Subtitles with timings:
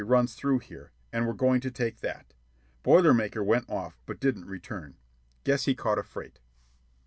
[0.03, 2.33] runs through here, and we're going to take that.
[2.81, 4.95] Boiler Maker went off, but didn't return.
[5.43, 6.39] Guess he caught a freight.